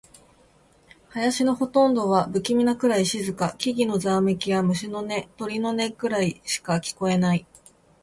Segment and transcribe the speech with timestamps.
[1.13, 3.53] 林のほとんどは不気味なくらい静か。
[3.59, 7.45] 木々のざわめきや、虫の音、鳥の鳴き声くらいしか聞こえない。